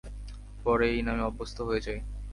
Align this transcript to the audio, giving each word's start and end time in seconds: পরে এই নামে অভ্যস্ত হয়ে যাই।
পরে 0.65 0.85
এই 0.93 1.01
নামে 1.01 1.23
অভ্যস্ত 1.23 1.57
হয়ে 1.67 1.81
যাই। 1.81 1.99